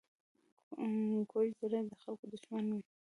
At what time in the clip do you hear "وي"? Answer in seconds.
2.71-2.81